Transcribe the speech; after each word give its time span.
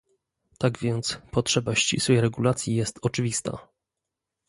Tak 0.57 0.79
więc, 0.79 1.17
potrzeba 1.31 1.75
ścisłej 1.75 2.21
regulacji 2.21 2.75
jest 2.75 2.99
oczywista 3.01 3.67